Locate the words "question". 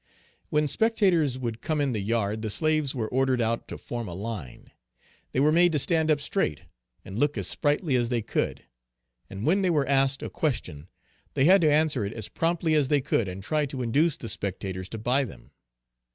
10.31-10.87